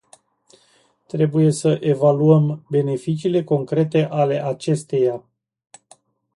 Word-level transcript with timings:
Trebuie 1.07 1.51
să 1.51 1.77
evaluăm 1.81 2.65
beneficiile 2.69 3.43
concrete 3.43 4.03
ale 4.03 4.43
acesteia. 4.43 5.23